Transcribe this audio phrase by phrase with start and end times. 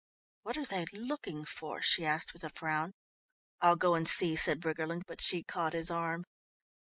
[0.41, 2.95] "What are they looking for?" she asked with a frown.
[3.61, 6.25] "I'll go and see," said Briggerland, but she caught his arm.